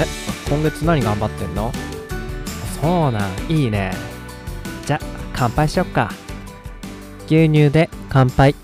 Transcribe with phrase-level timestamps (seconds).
[0.00, 0.04] え、
[0.48, 1.70] 今月何頑張ってんの？
[2.80, 3.92] そうなん、いいね。
[4.86, 5.00] じゃ、
[5.34, 6.10] 乾杯しよっか。
[7.26, 8.54] 牛乳で乾杯。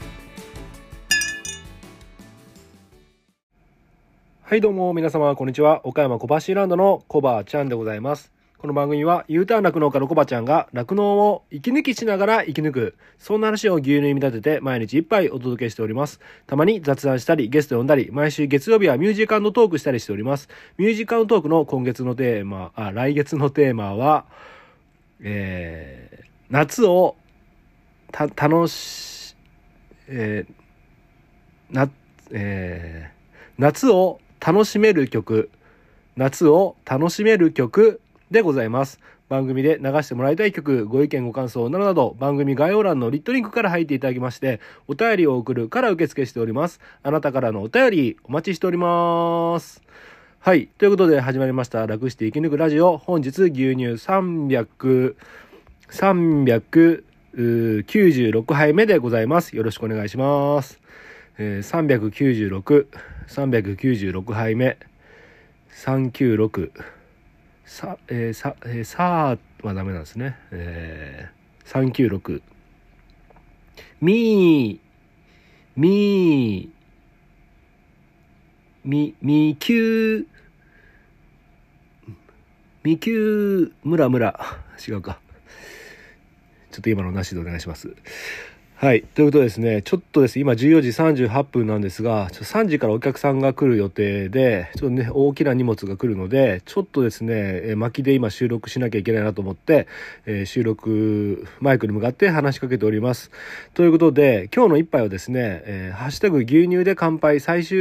[4.42, 8.32] はいどうも皆様こんにちは岡山小橋ランドのコバちゃんでございます
[8.66, 16.18] この番組は U ターン酪農家のコバちゃんが酪農を息抜きしながら生き抜くそんな話を牛乳に見立てて毎日一杯お届けしております。
[16.48, 20.48] たまに雑談したりゲスト呼んだり毎週月曜日はミュージカルのトークしたりしております。
[20.78, 24.24] ミュージカルトークの今月のテーマあ来月のテーマは
[25.20, 27.14] えー、夏を
[28.10, 29.36] た楽し
[30.08, 31.88] えー、な
[32.32, 35.50] えー、夏を楽しめる曲、
[36.16, 38.00] 夏を楽しめる曲。
[38.30, 39.00] でございます。
[39.28, 46.80] 番組で流してもらいたい曲、ご意見ご感想などなど、番組概要欄のリットリンクから入っていただきまして、お便りを送るから受付しております。
[47.02, 49.82] あなたからのお便り、お待ちしております。
[50.38, 50.68] はい。
[50.78, 52.98] ということで始まりました、楽して生き抜くラジオ。
[52.98, 55.16] 本日、牛乳300、
[55.90, 59.56] 396杯目でございます。
[59.56, 60.80] よろしくお願いします。
[61.38, 62.86] えー、396、
[63.28, 64.78] 396杯目、
[65.70, 66.70] 396、
[67.66, 70.38] さ、えー、さ、えー、さはダメなんですね。
[70.52, 72.40] えー、396、
[74.00, 74.78] みー、
[75.76, 76.76] みー、
[78.84, 80.28] み、みきゅ
[82.06, 82.12] う、
[82.84, 84.38] みきゅう、むらむら。
[84.86, 85.18] 違うか。
[86.70, 87.96] ちょっと今のなしでお願いします。
[88.78, 89.04] はい。
[89.14, 97.32] ということですね、ちょっとです今14時38分なんですが、ちょ3時からお客さんが来る予定で、ちょっとね、大きな荷物が来るので、ちょっとですね、
[97.70, 99.88] え巻きで今収録しなきゃいけないなと思って、
[100.26, 103.30] えー、収録マイクに向かって話しかけております。
[103.72, 107.78] ということで、今日の一杯はですね、えー、ハッシュタグ牛乳で乾杯最終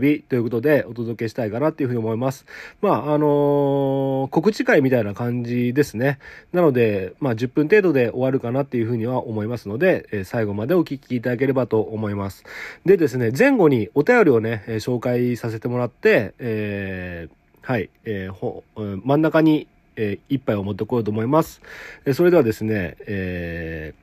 [0.00, 2.44] 日ということでお届けしたいかなっていうふうに思います。
[2.82, 6.18] まあ、あのー、告知会みたいな感じですね。
[6.52, 12.44] なので、まあ、10分程度で終わるかなっていうふうには思いますので、で、え最後までお聞きいただければと思います。
[12.84, 21.60] でですね、前後にお便りをね、え紹介させてもらって、えー、はい、えー、ほ真ん中に、えー、一杯を持ってこようと思います。
[22.04, 23.94] えそれではですね、え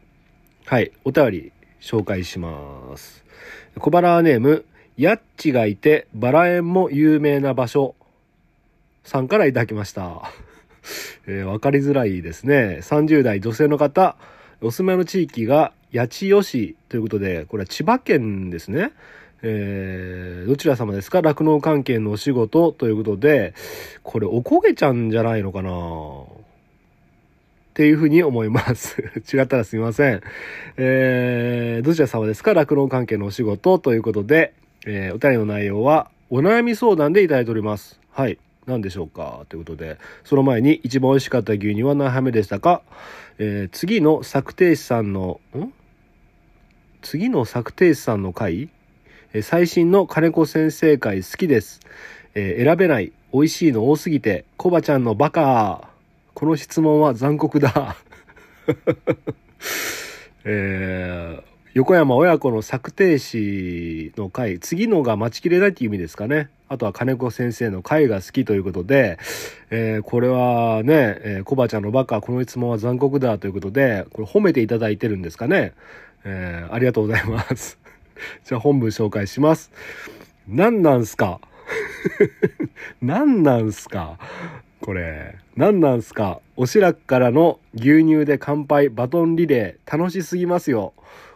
[0.66, 3.24] はい、お便り紹介します。
[3.78, 4.66] 小腹ネーム、
[4.98, 7.96] ヤッチがいて、バラ園も有名な場所
[9.04, 10.32] さんからいただきました。
[11.28, 12.80] えー、わかりづらいですね。
[12.82, 14.18] 30代女性の方、
[14.62, 18.92] お住まいの地域が八千代市ということで、これは千葉県ですね。
[19.42, 21.22] えー、どちら様ですか？
[21.22, 23.54] 酪農関係のお仕事ということで、
[24.04, 25.70] これおこげちゃんじゃないのかな？
[25.72, 25.74] っ
[27.76, 29.02] ていうふうに思います。
[29.32, 30.22] 違ったらすみません。
[30.78, 32.54] えー、どちら様ですか？
[32.54, 34.54] 酪農関係のお仕事ということで、
[34.88, 38.00] えー、お便りの内容はお悩み相談でいただいております。
[38.12, 38.40] はい。
[38.66, 42.82] 何でしょうかということで、その前に一番美味しかった牛乳は何杯目でしたか？
[43.38, 45.72] えー、次の策定士さんの、ん？
[47.02, 48.70] 次の策定士さんの回、
[49.34, 51.80] えー、最新の金子先生会好きです。
[52.34, 55.90] えー、選べない、美味しいの多すぎて、コバちゃんのバカ。
[56.34, 57.96] この質問は残酷だ。
[60.44, 61.35] え
[61.76, 66.48] 横山親子の策定士の回、次のが待ちきれないっていう意味ですかね。
[66.70, 69.20] あとは金子先生の回が好きということで、
[69.72, 75.74] えー、これはね、えー、コバちゃんのバカ、この質問は残酷だということで、これ褒めていただいてるんですかね。
[76.24, 77.78] えー、ありがとうございます。
[78.46, 79.70] じゃあ本文紹介します。
[80.48, 81.42] 何なんすか？
[83.04, 84.18] 何なんすか？
[84.80, 85.36] これ。
[85.58, 86.40] 何なんすか？
[86.56, 90.94] おしらくからの牛乳で乾杯バトンリレー楽しすぎますよ。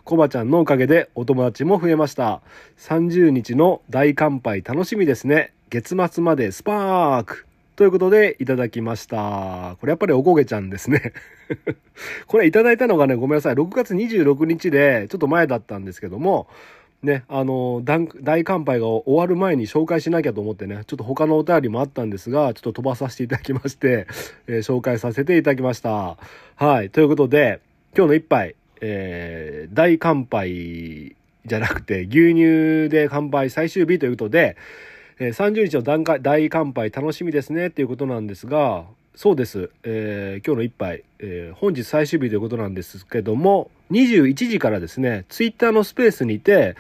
[0.10, 2.42] コバちゃんのおかげでお友達も増えました。
[2.80, 5.54] 30日の大乾杯楽しみですね。
[5.70, 9.78] 月末までスパークということでいただきました。
[9.80, 11.14] これやっぱりおこげちゃんですね。
[12.26, 13.54] これいただいたのがね、ごめんなさい。
[13.54, 16.48] 6月26日で、ちょっと前だったんですけども、
[17.04, 24.08] ね、あの、大乾杯が終わる前に紹介しなきゃと思ってね、ちょっと他のお便りもあったんですが、ちょっと飛ばさせていただきまして、
[24.48, 26.18] えー、紹介させていただきました。
[26.56, 26.90] はい。
[26.90, 27.62] ということで、
[27.96, 31.16] 今日の一杯、えー、大乾杯
[31.46, 34.58] じゃなくて、牛乳で乾杯最終日ということで、
[35.20, 38.86] えー、30日の段階大乾杯楽しみですねっていうことなんですが、
[39.16, 39.70] そうです。
[39.84, 46.78] えー、今日の一杯、えー、本日最終日ということなんですけども、21時からですね、ツイッターのスペースにて、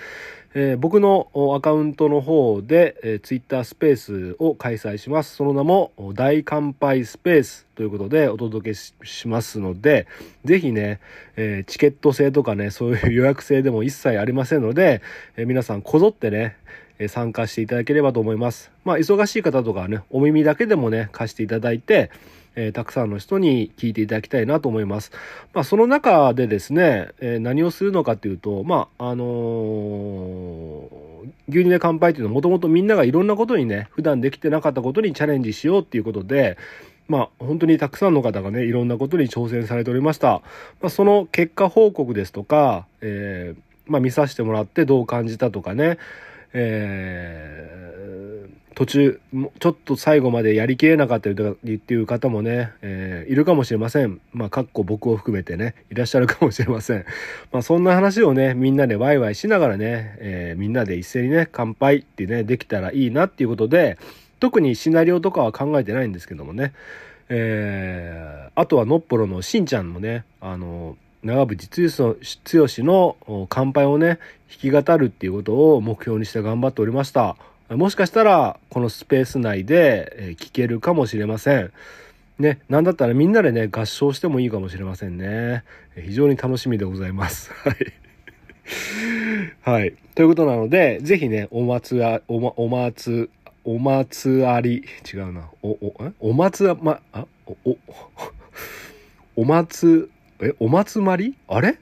[0.55, 5.35] えー、僕のアカウントの方で、えー、ツイッタースペースを開催します。
[5.35, 10.07] その名も大乾杯スペースということでお届けしますので、
[10.45, 10.99] ぜひね、
[11.35, 15.01] えー、チケット制とかね、そういう 予約制でも一切ありませんので、
[15.37, 16.55] えー、皆さんこぞってね、
[16.97, 18.71] え参加していただければと思います。
[18.83, 22.11] まあ、忙しい方とかはね、お耳だけでもね、貸していただいて、
[22.55, 25.11] えー、たくさんの人に聞いていただきたいなと思います。
[25.53, 30.89] まあ、その中でですね、えー、何をするのかっていうと、まあ、あのー、
[31.47, 36.57] 牛乳で乾杯っていうのはもともとみんながいろんなことにね、普段できてなかったことにチャレンジしようっていうことで、
[37.07, 40.41] まあ、本当にたくさんの方がね、いろんなことに挑戦されておりました。
[40.79, 45.97] まあ、その結果報告ですとか、えー、まあ、見させてもらってどう感じたとかね、
[46.53, 48.28] えー、
[48.75, 49.19] 途中、
[49.59, 51.35] ちょっと最後までやりきれなかったり
[51.75, 54.21] っていう方もね、えー、いるかもしれません。
[54.31, 57.05] まあ、かっこ僕を含めてね、いらっしゃるかもしれません。
[57.51, 63.97] まあ、そんな話をね、みんなでワイワイしながらね、えー、みんなで一斉にね、乾杯ってね、できたらいいなっていうことで、
[64.39, 66.71] 特にシナリオとかは考えてないんですけどもね、
[67.27, 72.17] えー、あとはのっぽろのしんちゃんもね、あの、長渕
[72.57, 74.19] 剛の乾杯をね、
[74.49, 77.35] 弾き語るっていうことを目標にして頑張っておりました。
[77.69, 81.71] もしかしたら、このスペース内で聴けるかもしれません。
[82.39, 85.63] ね、なんだったらみんなでね、合唱してもいいかもしれませんね。
[85.95, 87.51] 非常に楽しみでございます。
[87.63, 87.75] はい。
[89.61, 89.93] はい。
[90.15, 93.29] ということなので、ぜひね、お祭あ、おま、お祭、
[93.63, 95.49] お祭り、違うな。
[95.61, 97.77] お、お、お祭、ま、あ、お、お、
[99.35, 100.09] お祭、
[100.41, 101.35] え、お祭り？
[101.47, 101.77] あれ？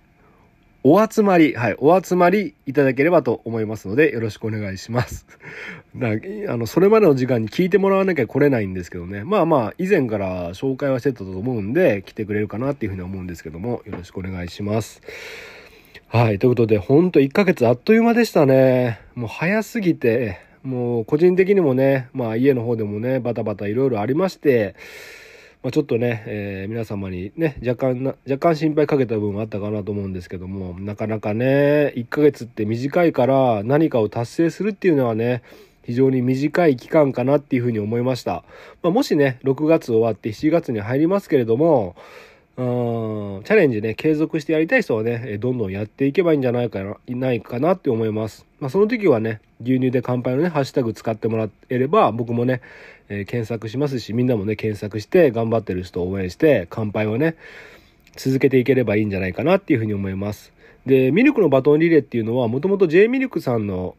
[0.89, 5.27] お集まり、はい、お集まりいただければと思いますので、よろしくお願いします。
[5.97, 9.25] だあの、それまでの時間に聞いてもらわなきゃ来れないんですけどね。
[9.25, 15.01] まあまあ、以前から紹介はしてたと思うんで、来てくれるかなっていうふうに思うんですけども、よろしくお願いします。
[16.07, 19.01] はい、ということで、ほんと1ヶ月あっという間でしたね。
[19.13, 24.73] もう早すぎて、もう個人的にもね、まあ家の方でもね、バタバタいろいろありまして、
[25.63, 35.41] まあ、ちょっとね、えー、皆様にね、若干な、若干心配かけた部分はあったかなと思うんですけども、なかなかね、1ヶ月って短いから何かを達成するっていうのはね、
[35.83, 38.43] 非常に短い期間かなっていうふうに思いました。
[38.83, 41.95] まあ、もしね、6月終わって7月に入りますけれども、
[42.57, 48.47] チャレンジね、継続してやりたい人はね、どんどんやっていけばいいんじゃないかな、いないかなって思います。
[48.59, 52.61] まあ、その時はね、牛乳で乾杯のね、ハッシュタグ使ってもらえれば、僕もね、
[53.09, 57.35] えー、検索しますし、みんなもね、検索して頑張ってる人を応援して、乾杯をね、
[58.15, 60.51] 続けていければいいんじゃないかなっていうふうに思います。
[60.87, 63.95] で、ミルクのバトンリレーっていうのは、もともと J ミルクさんの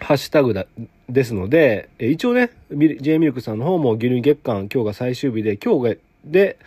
[0.00, 0.66] ハッシュタグだ、
[1.08, 6.58] ですので、一応ね、J ミルクさんの方も牛乳月間、今日が最終日で、今日で、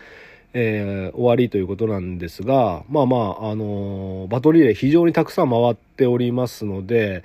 [0.54, 7.24] えー、終わりということなんですが、まあまあ、あのー、バトルリレー非常にたくさん回っておりますので、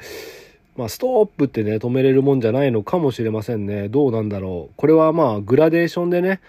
[0.76, 3.88] まあ、ストップってね、止めれるもんじゃないのかもしれませんね。
[3.88, 4.74] どうなんだろう。
[4.76, 6.40] これはまあ、グラデーションでね、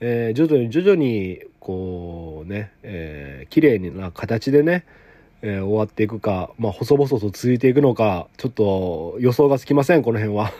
[0.00, 4.84] えー、徐々に徐々に、こうね、えー、綺麗な形でね、
[5.42, 10.52] えー、終わっていくか、まあ、細々と続いていくのか、ちょっと予想がつきません、この辺は。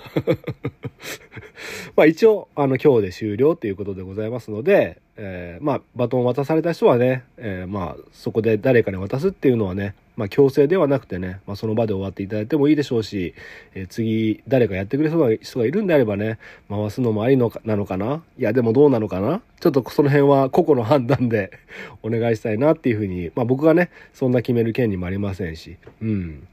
[1.96, 13.34] まあ一応、あの、今日で終了ということでございますので、えー、まあ、バトンを渡された人はね、えー、まあ、そこで誰かに渡すっていうのはね、まあ、強制ではなくてね、まあ、その場で終わっていただいてもいいでしょうし、
[13.74, 18.22] えー、次、誰かやってくれそうな人がいるんであればね、回すのもありのか、なのかな？
[18.38, 19.42] いや、でもどうなのかな？
[19.60, 21.50] ちょっとその辺は個々の判断で
[22.02, 26.46] お願いしたいなっていうふうに、まあ、僕がね、そんな決める権利もありませんし、うん。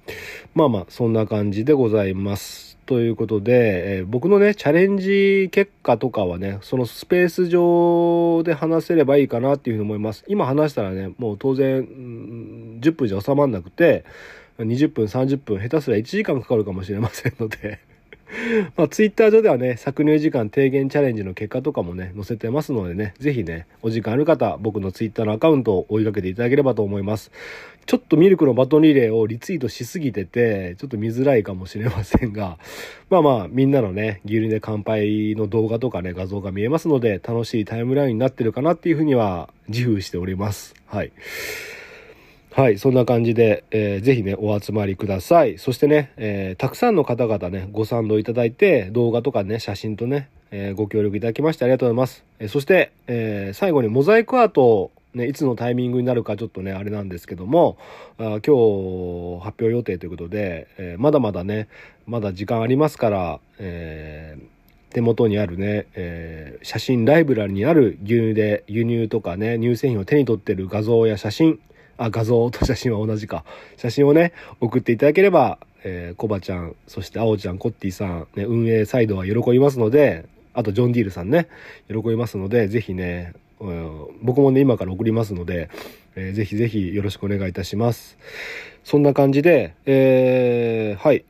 [0.53, 2.72] まあまあ、そんな感じでございます。
[2.85, 10.23] ということで、えー、僕のね、チャレンジ結果とかはね、そのスペース上で話せればいいかなっていうふうに思います。
[10.27, 11.83] 今話したらね、もう当然、
[12.81, 14.03] 10分じゃ収まんなくて、
[14.59, 17.79] 20分、30分、下手すら1時間かかるかもしれませんので
[18.75, 27.31] まあ、ツイッター上ではね、搾乳時間低減チャレンジの結果とかもね、載せてますのでね、ぜひね、お時間ある方、僕のツイッターのアカウントを追いかけていただければと思います。
[27.85, 32.57] ちょっとミルクのバトンリレーをリツイートしすぎてて、ちょっと見づらいかもしれませんが、
[33.09, 40.75] まあまあ、みんなのね、牛乳で乾杯の動画とかね、画像が見えますので、楽しいタイムラインになってるかなっていうふうには自負しております。
[40.85, 41.11] はい。
[42.55, 45.57] はい、そんな感じで、えー、ぜひね、お集まりください。
[45.57, 52.23] そしてね、えー、たくさんの方々ね、ご賛同いただいて、動画とかね、写真とね、えー、ご協力いただきましてありがとうございます。
[52.37, 57.75] えー、そして、えー、最後にモザイクアートをね、いつのタイミングになるかちょっとね、あれなんですけども、
[58.19, 61.67] あ今日発表予定ということで、えー、まだまだね、
[62.05, 71.59] まだ時間ありますから、えー、手元にあるね、えー、写真ライブラリにある牛乳で輸入とかね、乳製品を手に取ってる画像や写真、
[71.97, 73.43] あ、画像と写真は同じか。
[73.77, 81.47] 写真をね、送っていただければ、えー、コバちゃん、そしてアオちゃん、コッティさん、ね、運営サイドは喜びますので、あとジョン・ディールさんね、
[81.87, 85.69] 喜びますので、ぜひね、うん、僕もね、今から送りますので、
[86.15, 88.17] えー、ぜひぜひよろしくお願いいたします。
[88.83, 91.25] そんな感じで、えー、はい。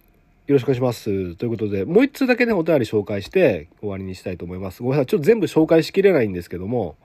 [0.46, 1.36] よろしくお願いします。
[1.36, 4.84] ということで、もう一通だけね、お便り紹介して終わりにしたいと思います。
[4.84, 5.06] ごめんなさい。
[5.08, 6.96] ちょっと全部紹介しきれないんですけども、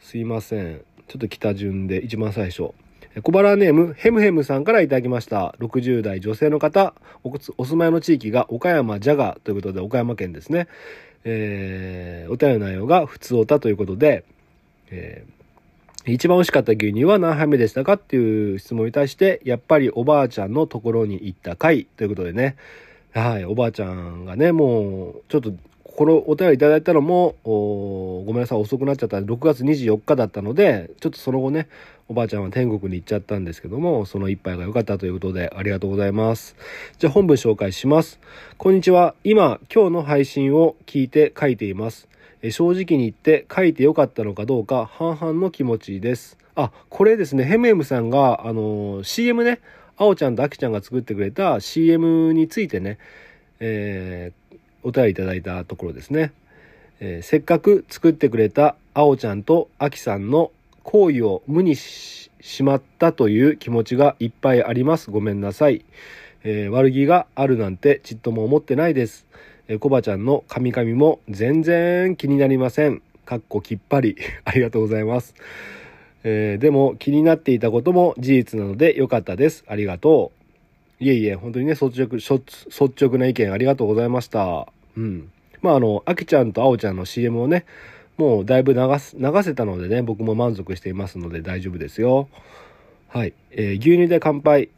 [0.00, 0.80] すいません。
[1.06, 2.72] ちょっと北順で一番最初。
[3.20, 5.54] 小腹ネーム、ヘムヘムさんからいただきました。
[5.58, 10.66] 60代女性の方、おお住まいの地域が岡山ジャガということで、岡山県ですね。
[11.24, 14.24] えー、お便りの内容が普通おたということで、
[14.90, 15.42] えー
[16.04, 22.56] 一番美味しかった牛乳は何杯目でしたかっていう質問に対して、やっぱりおばあちゃんのところに行った回ということでね。
[23.12, 25.52] はい、おばあちゃんがね、もう、ちょっと、
[25.96, 29.18] このお便りいただいたのも、ごめんなさい、遅くなっちゃった。
[29.18, 31.68] 6月24日だったので、ちょっとその後ね、
[32.08, 36.56] おばあちゃんは天国に行っちゃったんですけども、その一杯が良かったということで、ありがとうございます。
[36.98, 38.20] じゃあ本文紹介します。
[38.56, 39.14] こんにちは。
[39.22, 42.08] 今、今日の配信を聞いて書いています。
[42.42, 46.38] え正直に言って書いてよかったのかどうか半々の気持ちです。
[46.54, 49.60] あ、これですね、ヘムヘムさんが、あのー CM ね、
[49.96, 52.98] あおちゃんとあきちゃんが作ってくれた CM についてね、
[53.60, 54.41] えー
[54.82, 56.32] お便りいただいたところですね。
[57.00, 65.10] えーせっかく作ってくれたあおちゃんとあきさんの行為を無にししまったという気持ちがいっぱいあります。
[65.10, 65.84] ごめんなさい。
[66.44, 69.26] えー悪気があるなんてちっとも思ってないです。
[69.68, 73.00] えー、コバちゃんのカミカミも全然気になりません。
[73.24, 74.16] かっこきっぱり。
[74.44, 75.34] ありがとうございます。
[76.24, 79.64] えーでも気になっていたことも事実なのでよかったです。
[79.68, 80.41] ありがとう。
[81.02, 84.68] いえいえ、本当にね、率直、率直な意見ありがとうございました。
[84.96, 85.32] うん。
[85.60, 87.64] まあ、あの、あきちゃんとあおちゃんの CM をね、
[88.18, 92.28] もうだいぶ流す、流せたのでね、僕も満足していますので大丈夫ですよ。
[93.08, 93.34] はい。
[93.50, 94.68] えー牛乳で乾杯。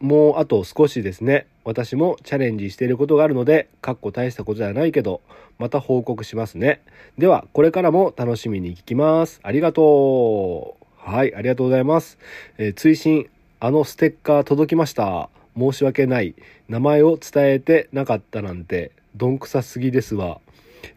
[0.00, 1.46] もうあと少しですね。
[1.64, 5.22] 私もチャレンジしていることがあるので、かっこ大したことじゃないけど、
[5.58, 6.82] また報告しますね。
[7.16, 9.40] では、これからも楽しみに聞きます。
[9.42, 10.84] ありがとう。
[10.98, 12.18] はい、ありがとうございます。
[12.58, 15.30] えー追伸、あのステッカー届きました。
[15.60, 16.34] 申し訳ない。
[16.68, 20.40] 名前を伝えてなかったなんて、どんくさすぎですわ。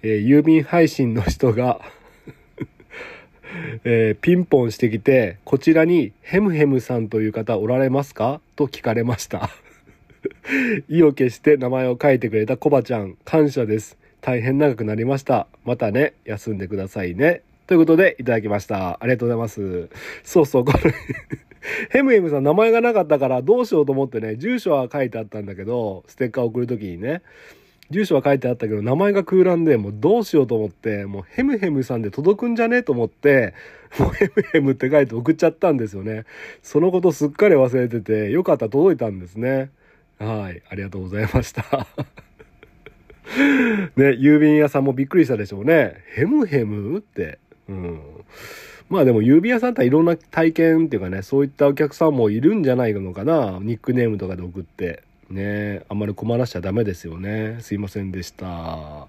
[0.01, 1.81] えー郵便配信の人が、
[3.83, 8.39] えーピンポンしてきて、こちらにヘムヘムさんという方おられますか？
[8.55, 9.49] と聞かれました。
[10.89, 13.97] 意を決して名前を書いてくれたコバちゃん、感謝です。
[14.21, 15.47] 大変長くなりました。
[15.65, 17.41] またね、休んでくださいね。
[17.65, 18.97] ということで、いただきました。
[18.99, 19.89] ありがとうございます。
[20.23, 20.93] そうそう、これ、
[21.91, 27.21] ヘムヘムさん名前がなかったからどうしようと思ってね、住所は書いてあったんだけど、ステッカー送るときにね、
[27.89, 33.53] 住所は書いてあったけど、名前が空欄で、もうどうしようと思って、もうヘムヘムさんで届くんじゃねえと思って、
[33.97, 36.25] もうヘムヘムって書いて送っちゃったんですよね。
[36.61, 39.69] そのことすっかり忘れてて、よかった届いたんですね。
[40.19, 41.87] はい、ありがとうございました。
[43.95, 45.95] ね、郵便屋さんもびっくりしたでしょうね。
[46.13, 47.39] ヘムヘムって。
[47.69, 47.99] うん。
[48.89, 53.59] まあでも郵便屋さんっていろんな体験っていうかね、そういったお客さんもいるんじゃないのかな。
[53.61, 55.03] ニックネームとかで送って。
[55.29, 57.57] ねあんまり困らしちゃダメですよね。
[57.61, 58.47] すいませんでした。
[58.47, 59.07] は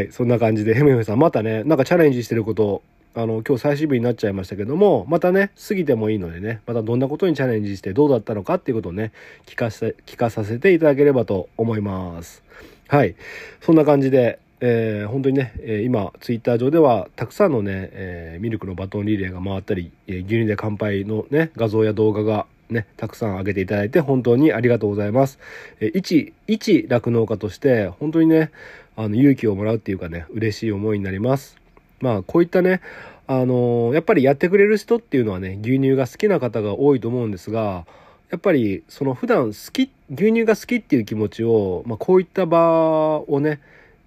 [0.00, 2.82] い、そんな感じで、ヘムヘムさんまたね、なんかチャレンジしてること、
[3.14, 9.12] あの、今日最終日になっちゃいましたけども、またね、過ぎてもいいのでね、またどんなことにチャレンジしてどうだったのかっていうことをね、
[9.46, 12.42] 聞かせ、聞かさせていただければと思います。
[12.88, 13.14] はい。
[13.60, 25.38] そんな感じで、えー本当にね、えー今、ツイッター上では、たくさんのね、えーミルクのバトンリレーが回ったり、え牛乳で乾杯のね、画像や動画がね、たくさん上げていただいて、本当にありがとうございます。
[25.80, 28.50] えー一、一酪農家として、本当にね、
[28.96, 31.56] あの、勇気をもらうっていうかね、嬉しい思いになります。
[32.00, 32.80] まあ、こういったね、
[33.26, 37.86] あのーやっぱりやってくれる人っていうのはね、牛乳が好きな方が多いと思うんですが、
[38.30, 43.60] やっぱりその普段好き牛乳が好きっていう気持ちを、まあ、こういった場をね、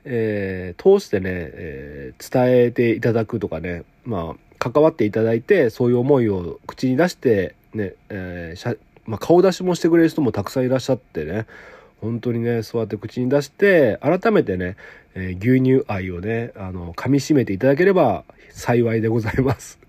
[0.05, 11.45] えー通してね、えー伝えていただくとかね、まあ、関わっていただいてそういう思いを口に出してね、えーまあ、顔出しもしてくれる人もたくさんいらっしゃってね
[12.01, 14.75] 本当にねそうやって口に出して改めてね、
[15.15, 19.79] え牛乳愛をねあの噛み締めていただければ幸いでございます。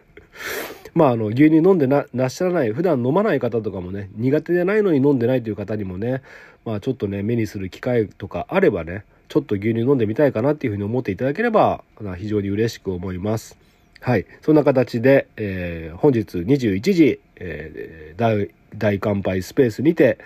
[0.95, 6.23] まあ、あの、牛乳飲んでな、なっしゃらない、普段飲まない方とかもね、苦手でないのに飲んでないという方にもね、
[6.65, 11.83] まあ、ちょっとね、目にする機会とかあればね、ちょっと牛乳飲んでみたいかなっていうふうに思っていただければ、
[12.17, 13.57] 非常に嬉しく思います。
[14.01, 14.27] はい。
[14.43, 20.19] そんな形で、えー本日21時、えー大、大乾杯スペースにて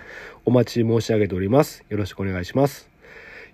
[0.45, 1.83] お待ち申し上げております。
[1.89, 2.89] よろしくお願いします。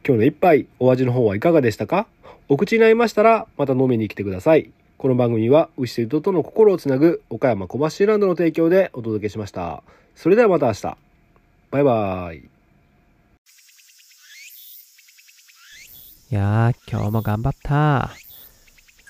[0.07, 2.07] 今日の一杯、お味の方はいかがでしたか？
[2.47, 4.71] お口に合いましたら、また飲みに来てください。
[4.97, 9.83] この番組は、牛と人との心をつなぐ、岡山小橋ランドの提供でお届けしました。
[10.15, 10.97] それではまた明日。
[11.71, 12.54] バイバイ。
[16.35, 18.11] やー、今日も頑張った。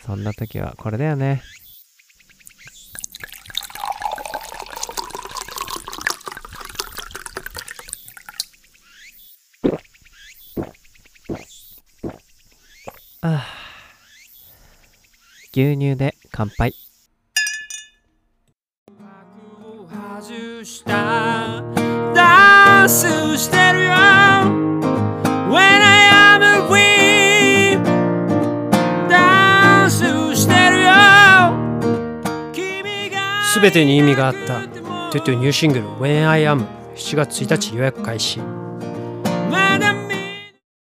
[0.05, 1.41] そんな時はこれだよね。
[13.21, 13.45] ああ。
[15.51, 16.75] 牛乳で乾杯。
[22.13, 24.34] ダンスしてるよ
[33.55, 34.67] すべてに意味があった。
[35.21, 38.41] というニューシングル When I Am 7月1日予約開始。